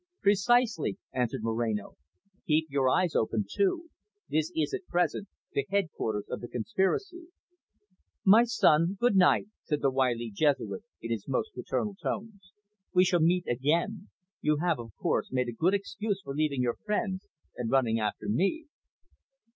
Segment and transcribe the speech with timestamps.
[0.23, 1.95] "Precisely," answered Moreno.
[2.47, 3.91] "Keep your eyes open too.
[4.27, 7.27] This is, at present, the headquarters of the conspiracy."
[8.25, 12.51] "My son, good night," said the wily Jesuit in his most paternal tones.
[12.91, 14.09] "We shall meet again.
[14.41, 18.27] You have, of course, made a good excuse for leaving your friends, and running after
[18.27, 18.65] me."